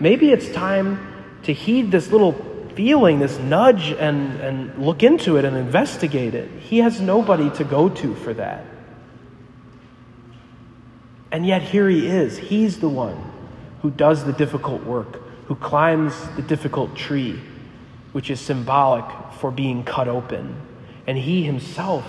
Maybe 0.00 0.32
it's 0.32 0.50
time 0.50 1.38
to 1.44 1.52
heed 1.52 1.90
this 1.90 2.10
little 2.10 2.32
feeling, 2.74 3.18
this 3.18 3.38
nudge, 3.38 3.92
and, 3.92 4.40
and 4.40 4.84
look 4.84 5.02
into 5.02 5.36
it 5.36 5.44
and 5.44 5.56
investigate 5.56 6.34
it. 6.34 6.50
He 6.60 6.78
has 6.78 7.00
nobody 7.00 7.50
to 7.50 7.64
go 7.64 7.88
to 7.88 8.14
for 8.14 8.34
that. 8.34 8.64
And 11.32 11.46
yet 11.46 11.62
here 11.62 11.88
he 11.88 12.06
is. 12.06 12.38
He's 12.38 12.80
the 12.80 12.88
one 12.88 13.32
who 13.82 13.90
does 13.90 14.24
the 14.24 14.32
difficult 14.32 14.82
work, 14.84 15.20
who 15.46 15.54
climbs 15.54 16.14
the 16.36 16.42
difficult 16.42 16.96
tree, 16.96 17.40
which 18.12 18.30
is 18.30 18.40
symbolic 18.40 19.04
for 19.34 19.50
being 19.50 19.84
cut 19.84 20.08
open. 20.08 20.54
And 21.06 21.16
he 21.16 21.42
himself 21.42 22.04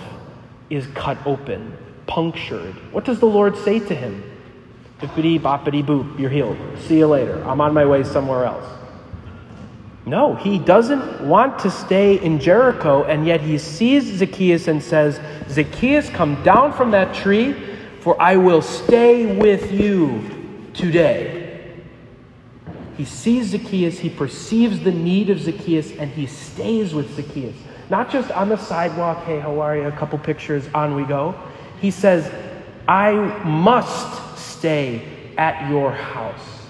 is 0.70 0.86
cut 0.88 1.18
open, 1.26 1.76
punctured. 2.06 2.74
What 2.92 3.04
does 3.04 3.20
the 3.20 3.26
Lord 3.26 3.56
say 3.56 3.78
to 3.78 3.94
him? 3.94 4.22
Bippity 5.00 5.40
boppity 5.40 5.84
boop, 5.84 6.18
you're 6.18 6.30
healed. 6.30 6.56
See 6.78 6.98
you 6.98 7.06
later. 7.06 7.42
I'm 7.44 7.60
on 7.60 7.74
my 7.74 7.84
way 7.84 8.04
somewhere 8.04 8.44
else. 8.44 8.64
No, 10.04 10.34
he 10.34 10.58
doesn't 10.58 11.28
want 11.28 11.60
to 11.60 11.70
stay 11.70 12.18
in 12.20 12.40
Jericho, 12.40 13.04
and 13.04 13.24
yet 13.24 13.40
he 13.40 13.56
sees 13.56 14.04
Zacchaeus 14.04 14.66
and 14.66 14.82
says, 14.82 15.20
Zacchaeus, 15.48 16.10
come 16.10 16.42
down 16.42 16.72
from 16.72 16.90
that 16.90 17.14
tree, 17.14 17.54
for 18.00 18.20
I 18.20 18.36
will 18.36 18.62
stay 18.62 19.36
with 19.36 19.72
you 19.72 20.68
today. 20.74 21.41
He 22.96 23.04
sees 23.04 23.48
Zacchaeus, 23.48 23.98
he 23.98 24.10
perceives 24.10 24.80
the 24.80 24.92
need 24.92 25.30
of 25.30 25.40
Zacchaeus, 25.40 25.92
and 25.92 26.10
he 26.10 26.26
stays 26.26 26.94
with 26.94 27.14
Zacchaeus. 27.16 27.56
Not 27.88 28.10
just 28.10 28.30
on 28.30 28.48
the 28.48 28.56
sidewalk, 28.56 29.24
hey, 29.24 29.40
how 29.40 29.60
are 29.60 29.76
you? 29.76 29.84
A 29.84 29.92
couple 29.92 30.18
pictures, 30.18 30.68
on 30.74 30.94
we 30.94 31.04
go. 31.04 31.34
He 31.80 31.90
says, 31.90 32.30
I 32.86 33.12
must 33.44 34.38
stay 34.38 35.02
at 35.36 35.70
your 35.70 35.92
house. 35.92 36.62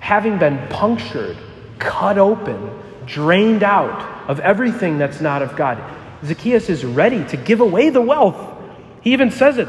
Having 0.00 0.38
been 0.38 0.68
punctured, 0.68 1.36
cut 1.78 2.18
open, 2.18 2.70
drained 3.06 3.62
out 3.62 4.28
of 4.28 4.40
everything 4.40 4.98
that's 4.98 5.20
not 5.20 5.42
of 5.42 5.56
God, 5.56 5.82
Zacchaeus 6.24 6.68
is 6.68 6.84
ready 6.84 7.24
to 7.26 7.36
give 7.36 7.60
away 7.60 7.90
the 7.90 8.00
wealth. 8.00 8.56
He 9.00 9.12
even 9.12 9.30
says 9.30 9.58
it 9.58 9.68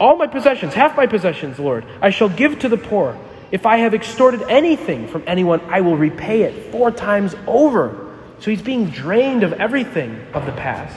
All 0.00 0.16
my 0.16 0.26
possessions, 0.26 0.74
half 0.74 0.96
my 0.96 1.06
possessions, 1.06 1.58
Lord, 1.58 1.84
I 2.00 2.10
shall 2.10 2.28
give 2.28 2.58
to 2.60 2.68
the 2.68 2.76
poor. 2.76 3.18
If 3.54 3.66
I 3.66 3.76
have 3.76 3.94
extorted 3.94 4.42
anything 4.48 5.06
from 5.06 5.22
anyone, 5.28 5.60
I 5.68 5.80
will 5.80 5.96
repay 5.96 6.42
it 6.42 6.72
four 6.72 6.90
times 6.90 7.36
over. 7.46 8.12
So 8.40 8.50
he's 8.50 8.60
being 8.60 8.90
drained 8.90 9.44
of 9.44 9.52
everything 9.52 10.26
of 10.34 10.44
the 10.44 10.50
past. 10.50 10.96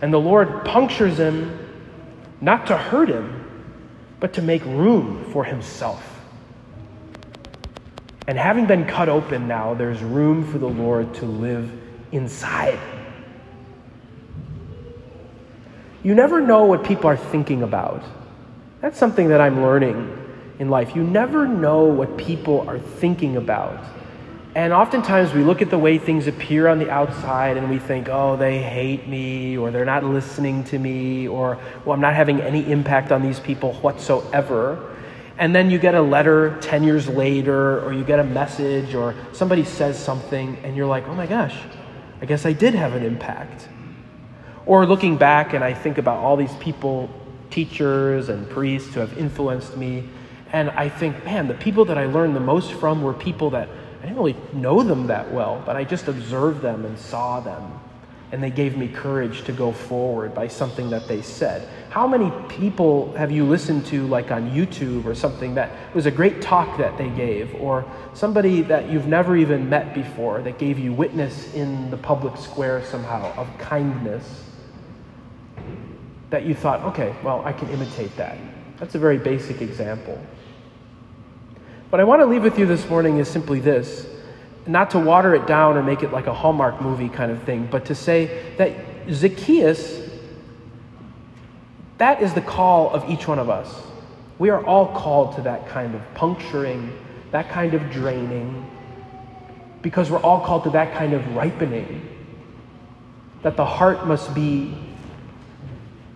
And 0.00 0.12
the 0.12 0.18
Lord 0.18 0.64
punctures 0.64 1.18
him 1.18 1.56
not 2.40 2.66
to 2.66 2.76
hurt 2.76 3.08
him, 3.08 3.78
but 4.18 4.32
to 4.32 4.42
make 4.42 4.64
room 4.64 5.30
for 5.32 5.44
himself. 5.44 6.04
And 8.26 8.36
having 8.36 8.66
been 8.66 8.84
cut 8.84 9.08
open 9.08 9.46
now, 9.46 9.74
there's 9.74 10.02
room 10.02 10.44
for 10.50 10.58
the 10.58 10.68
Lord 10.68 11.14
to 11.14 11.24
live 11.24 11.70
inside. 12.10 12.80
You 16.02 16.16
never 16.16 16.40
know 16.40 16.64
what 16.64 16.82
people 16.82 17.06
are 17.06 17.16
thinking 17.16 17.62
about. 17.62 18.02
That's 18.80 18.98
something 18.98 19.28
that 19.28 19.40
I'm 19.40 19.62
learning 19.62 20.18
in 20.62 20.70
life. 20.70 20.94
You 20.94 21.02
never 21.02 21.46
know 21.46 21.84
what 21.84 22.16
people 22.16 22.66
are 22.68 22.78
thinking 22.78 23.36
about. 23.36 23.84
And 24.54 24.72
oftentimes 24.72 25.34
we 25.34 25.42
look 25.42 25.60
at 25.60 25.70
the 25.70 25.78
way 25.78 25.98
things 25.98 26.28
appear 26.28 26.68
on 26.68 26.78
the 26.78 26.88
outside 26.88 27.56
and 27.56 27.68
we 27.68 27.78
think, 27.78 28.08
oh, 28.08 28.36
they 28.36 28.62
hate 28.62 29.08
me, 29.08 29.58
or 29.58 29.72
they're 29.72 29.84
not 29.84 30.04
listening 30.04 30.62
to 30.64 30.78
me, 30.78 31.26
or, 31.26 31.58
well, 31.84 31.94
I'm 31.94 32.00
not 32.00 32.14
having 32.14 32.40
any 32.40 32.70
impact 32.70 33.10
on 33.10 33.22
these 33.22 33.40
people 33.40 33.72
whatsoever. 33.74 34.94
And 35.36 35.52
then 35.52 35.68
you 35.68 35.78
get 35.78 35.96
a 35.96 36.02
letter 36.02 36.56
10 36.60 36.84
years 36.84 37.08
later, 37.08 37.84
or 37.84 37.92
you 37.92 38.04
get 38.04 38.20
a 38.20 38.24
message, 38.24 38.94
or 38.94 39.16
somebody 39.32 39.64
says 39.64 39.98
something, 39.98 40.56
and 40.62 40.76
you're 40.76 40.86
like, 40.86 41.08
oh 41.08 41.14
my 41.14 41.26
gosh, 41.26 41.56
I 42.20 42.26
guess 42.26 42.46
I 42.46 42.52
did 42.52 42.74
have 42.74 42.94
an 42.94 43.02
impact. 43.02 43.68
Or 44.64 44.86
looking 44.86 45.16
back, 45.16 45.54
and 45.54 45.64
I 45.64 45.74
think 45.74 45.98
about 45.98 46.18
all 46.18 46.36
these 46.36 46.54
people, 46.56 47.10
teachers 47.50 48.28
and 48.28 48.48
priests 48.48 48.94
who 48.94 49.00
have 49.00 49.18
influenced 49.18 49.76
me, 49.76 50.04
and 50.52 50.70
I 50.70 50.88
think, 50.88 51.24
man, 51.24 51.48
the 51.48 51.54
people 51.54 51.86
that 51.86 51.96
I 51.96 52.06
learned 52.06 52.36
the 52.36 52.40
most 52.40 52.72
from 52.74 53.02
were 53.02 53.14
people 53.14 53.50
that 53.50 53.68
I 54.00 54.02
didn't 54.02 54.16
really 54.16 54.36
know 54.52 54.82
them 54.82 55.06
that 55.06 55.32
well, 55.32 55.62
but 55.64 55.76
I 55.76 55.84
just 55.84 56.08
observed 56.08 56.60
them 56.60 56.84
and 56.84 56.98
saw 56.98 57.40
them. 57.40 57.80
And 58.32 58.42
they 58.42 58.50
gave 58.50 58.76
me 58.76 58.88
courage 58.88 59.44
to 59.44 59.52
go 59.52 59.72
forward 59.72 60.34
by 60.34 60.48
something 60.48 60.88
that 60.90 61.06
they 61.06 61.20
said. 61.20 61.68
How 61.90 62.06
many 62.06 62.32
people 62.48 63.12
have 63.14 63.30
you 63.30 63.44
listened 63.44 63.84
to, 63.86 64.06
like 64.06 64.30
on 64.30 64.50
YouTube 64.50 65.04
or 65.04 65.14
something, 65.14 65.54
that 65.54 65.70
was 65.94 66.06
a 66.06 66.10
great 66.10 66.40
talk 66.40 66.78
that 66.78 66.96
they 66.96 67.10
gave, 67.10 67.54
or 67.56 67.84
somebody 68.14 68.62
that 68.62 68.90
you've 68.90 69.06
never 69.06 69.36
even 69.36 69.68
met 69.68 69.94
before 69.94 70.40
that 70.42 70.58
gave 70.58 70.78
you 70.78 70.92
witness 70.94 71.52
in 71.52 71.90
the 71.90 71.98
public 71.98 72.36
square 72.38 72.82
somehow 72.86 73.34
of 73.36 73.46
kindness? 73.58 74.44
That 76.30 76.44
you 76.44 76.54
thought, 76.54 76.80
okay, 76.84 77.14
well, 77.22 77.42
I 77.44 77.52
can 77.52 77.68
imitate 77.68 78.16
that. 78.16 78.38
That's 78.78 78.94
a 78.94 78.98
very 78.98 79.18
basic 79.18 79.60
example. 79.60 80.18
What 81.92 82.00
I 82.00 82.04
want 82.04 82.22
to 82.22 82.26
leave 82.26 82.42
with 82.42 82.58
you 82.58 82.64
this 82.64 82.88
morning 82.88 83.18
is 83.18 83.28
simply 83.28 83.60
this 83.60 84.06
not 84.66 84.92
to 84.92 84.98
water 84.98 85.34
it 85.34 85.46
down 85.46 85.76
or 85.76 85.82
make 85.82 86.02
it 86.02 86.10
like 86.10 86.26
a 86.26 86.32
Hallmark 86.32 86.80
movie 86.80 87.10
kind 87.10 87.30
of 87.30 87.42
thing, 87.42 87.68
but 87.70 87.84
to 87.84 87.94
say 87.94 88.54
that 88.56 88.74
Zacchaeus, 89.12 90.00
that 91.98 92.22
is 92.22 92.32
the 92.32 92.40
call 92.40 92.88
of 92.94 93.10
each 93.10 93.28
one 93.28 93.38
of 93.38 93.50
us. 93.50 93.82
We 94.38 94.48
are 94.48 94.64
all 94.64 94.86
called 94.86 95.36
to 95.36 95.42
that 95.42 95.68
kind 95.68 95.94
of 95.94 96.00
puncturing, 96.14 96.98
that 97.30 97.50
kind 97.50 97.74
of 97.74 97.90
draining, 97.90 98.70
because 99.82 100.10
we're 100.10 100.22
all 100.22 100.40
called 100.40 100.64
to 100.64 100.70
that 100.70 100.94
kind 100.94 101.12
of 101.12 101.36
ripening. 101.36 102.08
That 103.42 103.58
the 103.58 103.66
heart 103.66 104.06
must 104.06 104.34
be, 104.34 104.74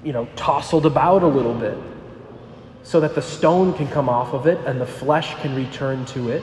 you 0.02 0.14
know, 0.14 0.26
tousled 0.36 0.86
about 0.86 1.22
a 1.22 1.28
little 1.28 1.52
bit 1.52 1.76
so 2.86 3.00
that 3.00 3.16
the 3.16 3.22
stone 3.22 3.74
can 3.74 3.88
come 3.88 4.08
off 4.08 4.32
of 4.32 4.46
it 4.46 4.64
and 4.64 4.80
the 4.80 4.86
flesh 4.86 5.34
can 5.42 5.56
return 5.56 6.04
to 6.04 6.28
it 6.28 6.40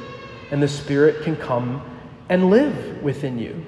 and 0.52 0.62
the 0.62 0.68
spirit 0.68 1.24
can 1.24 1.38
come 1.38 1.82
and 2.28 2.50
live 2.50 3.02
within 3.02 3.40
you. 3.40 3.66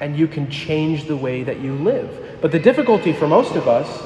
And 0.00 0.16
you 0.16 0.26
can 0.26 0.50
change 0.50 1.04
the 1.04 1.16
way 1.16 1.42
that 1.42 1.60
you 1.60 1.74
live. 1.74 2.38
But 2.40 2.50
the 2.50 2.58
difficulty 2.58 3.12
for 3.12 3.28
most 3.28 3.56
of 3.56 3.68
us 3.68 4.02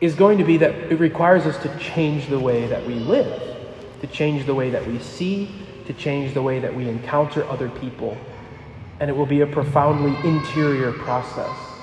is 0.00 0.14
going 0.14 0.38
to 0.38 0.44
be 0.44 0.56
that 0.56 0.74
it 0.90 0.98
requires 0.98 1.44
us 1.44 1.62
to 1.64 1.78
change 1.78 2.28
the 2.28 2.40
way 2.40 2.66
that 2.66 2.86
we 2.86 2.94
live, 2.94 3.58
to 4.00 4.06
change 4.06 4.46
the 4.46 4.54
way 4.54 4.70
that 4.70 4.86
we 4.86 4.98
see, 5.00 5.50
to 5.84 5.92
change 5.92 6.32
the 6.32 6.42
way 6.42 6.60
that 6.60 6.74
we 6.74 6.88
encounter 6.88 7.44
other 7.50 7.68
people. 7.68 8.16
And 9.00 9.10
it 9.10 9.12
will 9.12 9.26
be 9.26 9.42
a 9.42 9.46
profoundly 9.46 10.16
interior 10.26 10.92
process 10.92 11.73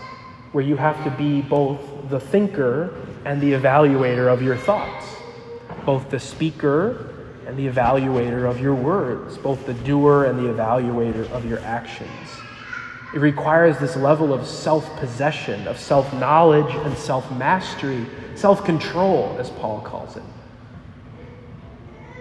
where 0.52 0.64
you 0.64 0.76
have 0.76 1.02
to 1.04 1.12
be 1.12 1.42
both 1.42 1.80
the 2.10 2.20
thinker 2.20 2.94
and 3.26 3.42
the 3.42 3.54
evaluator 3.54 4.32
of 4.32 4.42
your 4.42 4.58
thoughts, 4.58 5.06
both 5.86 6.10
the 6.10 6.20
speaker 6.20 7.14
and 7.48 7.58
the 7.58 7.68
evaluator 7.68 8.50
of 8.50 8.60
your 8.60 8.76
words, 8.76 9.38
both 9.38 9.66
the 9.66 9.74
doer 9.74 10.26
and 10.26 10.38
the 10.40 10.52
evaluator 10.54 11.30
of 11.32 11.46
your 11.46 11.60
actions. 11.60 12.10
It 13.14 13.20
requires 13.20 13.78
this 13.78 13.96
level 13.96 14.34
of 14.34 14.48
self 14.48 14.96
possession, 14.98 15.68
of 15.68 15.78
self 15.80 16.14
knowledge 16.14 16.74
and 16.86 16.98
self 16.98 17.30
mastery, 17.32 18.06
self 18.36 18.64
control, 18.64 19.36
as 19.38 19.50
Paul 19.50 19.82
calls 19.82 20.16
it. 20.16 20.24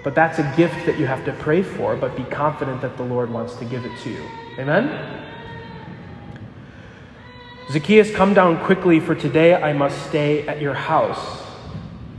But 0.03 0.15
that's 0.15 0.39
a 0.39 0.55
gift 0.57 0.87
that 0.87 0.99
you 0.99 1.07
have 1.07 1.25
to 1.27 1.33
pray 1.35 1.63
for, 1.63 1.95
but 1.95 2.17
be 2.17 2.25
confident 2.25 2.81
that 2.81 2.97
the 2.97 3.03
Lord 3.03 3.31
wants 3.31 3.55
to 3.57 3.65
give 3.65 3.85
it 3.85 3.93
to 4.01 4.11
you. 4.11 4.25
Amen? 4.59 5.30
Zacchaeus, 7.69 8.11
come 8.11 8.35
down 8.35 8.65
quickly, 8.65 8.99
for 8.99 9.15
today 9.15 9.55
I 9.55 9.73
must 9.73 10.07
stay 10.07 10.47
at 10.49 10.61
your 10.61 10.75
house. 10.75 11.43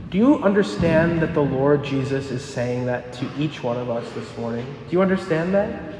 Do 0.08 0.18
you 0.18 0.42
understand 0.42 1.20
that 1.20 1.34
the 1.34 1.42
Lord 1.42 1.84
Jesus 1.84 2.30
is 2.30 2.44
saying 2.44 2.86
that 2.86 3.12
to 3.14 3.30
each 3.38 3.62
one 3.62 3.76
of 3.76 3.90
us 3.90 4.10
this 4.12 4.36
morning? 4.38 4.64
Do 4.64 4.92
you 4.92 5.02
understand 5.02 5.54
that? 5.54 5.94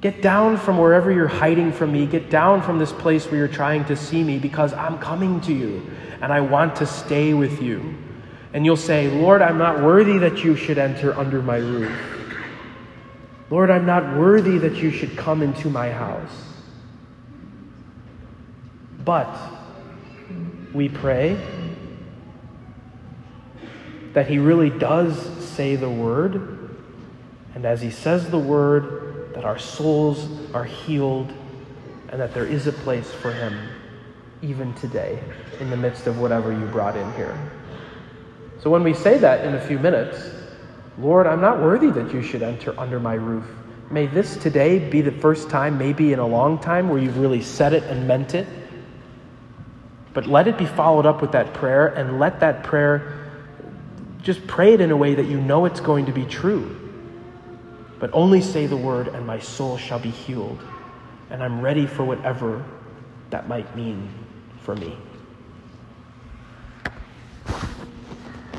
Get 0.00 0.20
down 0.20 0.56
from 0.56 0.78
wherever 0.78 1.12
you're 1.12 1.28
hiding 1.28 1.72
from 1.72 1.92
me. 1.92 2.06
Get 2.06 2.28
down 2.28 2.60
from 2.62 2.78
this 2.78 2.92
place 2.92 3.26
where 3.26 3.36
you're 3.38 3.48
trying 3.48 3.84
to 3.84 3.96
see 3.96 4.24
me 4.24 4.38
because 4.38 4.72
I'm 4.72 4.98
coming 4.98 5.40
to 5.42 5.52
you 5.52 5.88
and 6.20 6.32
I 6.32 6.40
want 6.40 6.74
to 6.76 6.86
stay 6.86 7.34
with 7.34 7.62
you. 7.62 7.94
And 8.52 8.64
you'll 8.64 8.76
say, 8.76 9.08
Lord, 9.08 9.42
I'm 9.42 9.58
not 9.58 9.80
worthy 9.82 10.18
that 10.18 10.44
you 10.44 10.56
should 10.56 10.76
enter 10.76 11.16
under 11.16 11.40
my 11.40 11.58
roof. 11.58 11.96
Lord, 13.48 13.70
I'm 13.70 13.86
not 13.86 14.16
worthy 14.16 14.58
that 14.58 14.76
you 14.76 14.90
should 14.90 15.16
come 15.16 15.40
into 15.40 15.70
my 15.70 15.90
house. 15.90 16.51
But 19.04 19.36
we 20.72 20.88
pray 20.88 21.38
that 24.12 24.28
he 24.28 24.38
really 24.38 24.70
does 24.70 25.18
say 25.44 25.76
the 25.76 25.90
word. 25.90 26.78
And 27.54 27.64
as 27.64 27.80
he 27.80 27.90
says 27.90 28.30
the 28.30 28.38
word, 28.38 29.02
that 29.34 29.44
our 29.44 29.58
souls 29.58 30.28
are 30.54 30.64
healed, 30.64 31.32
and 32.10 32.20
that 32.20 32.34
there 32.34 32.44
is 32.44 32.66
a 32.66 32.72
place 32.72 33.10
for 33.10 33.32
Him 33.32 33.58
even 34.42 34.74
today 34.74 35.18
in 35.60 35.70
the 35.70 35.76
midst 35.76 36.06
of 36.06 36.18
whatever 36.18 36.52
you 36.52 36.66
brought 36.66 36.96
in 36.96 37.10
here. 37.14 37.36
So 38.60 38.70
when 38.70 38.82
we 38.82 38.94
say 38.94 39.18
that 39.18 39.44
in 39.44 39.54
a 39.54 39.60
few 39.60 39.78
minutes, 39.78 40.30
Lord, 40.98 41.26
I'm 41.26 41.40
not 41.40 41.60
worthy 41.60 41.90
that 41.90 42.12
you 42.12 42.22
should 42.22 42.42
enter 42.42 42.78
under 42.78 43.00
my 43.00 43.14
roof. 43.14 43.46
May 43.90 44.06
this 44.06 44.36
today 44.36 44.78
be 44.90 45.00
the 45.00 45.12
first 45.12 45.48
time, 45.48 45.78
maybe 45.78 46.12
in 46.12 46.18
a 46.18 46.26
long 46.26 46.58
time, 46.58 46.88
where 46.88 46.98
you've 46.98 47.18
really 47.18 47.42
said 47.42 47.72
it 47.72 47.82
and 47.84 48.06
meant 48.06 48.34
it. 48.34 48.46
But 50.14 50.26
let 50.26 50.48
it 50.48 50.58
be 50.58 50.66
followed 50.66 51.06
up 51.06 51.22
with 51.22 51.32
that 51.32 51.54
prayer 51.54 51.86
and 51.86 52.18
let 52.18 52.40
that 52.40 52.64
prayer 52.64 53.18
just 54.22 54.46
pray 54.46 54.74
it 54.74 54.80
in 54.80 54.90
a 54.90 54.96
way 54.96 55.14
that 55.14 55.26
you 55.26 55.40
know 55.40 55.64
it's 55.64 55.80
going 55.80 56.06
to 56.06 56.12
be 56.12 56.24
true 56.26 56.78
but 58.02 58.10
only 58.14 58.40
say 58.40 58.66
the 58.66 58.76
word, 58.76 59.06
and 59.06 59.24
my 59.24 59.38
soul 59.38 59.78
shall 59.78 60.00
be 60.00 60.10
healed. 60.10 60.60
And 61.30 61.40
I'm 61.40 61.60
ready 61.60 61.86
for 61.86 62.04
whatever 62.04 62.64
that 63.30 63.46
might 63.46 63.76
mean 63.76 64.08
for 64.62 64.74
me. 64.74 64.98